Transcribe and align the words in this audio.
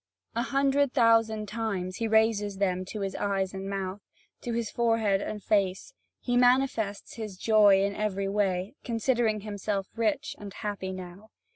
A 0.33 0.41
hundred 0.41 0.93
thousand 0.93 1.47
times 1.47 1.97
he 1.97 2.07
raises 2.07 2.57
them 2.57 2.85
to 2.85 3.01
his 3.01 3.13
eyes 3.13 3.53
and 3.53 3.69
mouth, 3.69 4.01
to 4.41 4.53
his 4.53 4.71
forehead 4.71 5.21
and 5.21 5.43
face: 5.43 5.93
he 6.19 6.35
manifests 6.35 7.17
his 7.17 7.37
joy 7.37 7.83
in 7.83 7.93
every 7.95 8.27
way, 8.27 8.73
considering 8.83 9.41
himself 9.41 9.89
rich 9.95 10.35
and 10.39 10.55
happy 10.55 10.91
now. 10.91 11.29